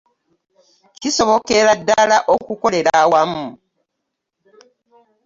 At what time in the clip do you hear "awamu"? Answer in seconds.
3.03-3.45